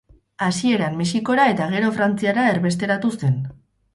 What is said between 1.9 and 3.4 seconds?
Frantziara erbesteratu zen.